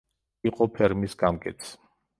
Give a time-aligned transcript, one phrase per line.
[0.51, 1.73] იყო ფერმის გამგეც.